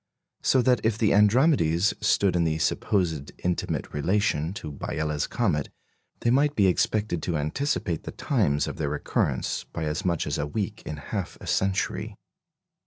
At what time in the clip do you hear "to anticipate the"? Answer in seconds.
7.21-8.11